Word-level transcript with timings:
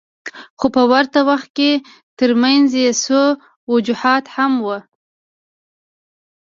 خو 0.59 0.67
په 0.75 0.83
ورته 0.91 1.19
وخت 1.29 1.49
کې 1.57 1.71
ترمنځ 2.17 2.69
یې 2.83 2.89
څو 3.03 3.21
وجوهات 3.71 4.25
هم 4.35 4.53
وو. 4.65 4.77